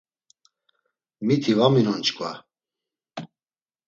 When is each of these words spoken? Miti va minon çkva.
Miti 1.25 1.51
va 1.59 1.67
minon 1.73 1.99
çkva. 2.05 2.31